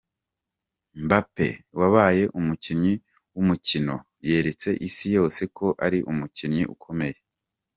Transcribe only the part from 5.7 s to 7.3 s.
ari umukinnyi ukomeye.